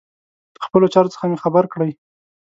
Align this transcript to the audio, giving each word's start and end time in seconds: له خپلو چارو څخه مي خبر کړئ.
له 0.57 0.61
خپلو 0.67 0.91
چارو 0.93 1.13
څخه 1.13 1.25
مي 1.29 1.37
خبر 1.43 1.63
کړئ. 1.73 1.91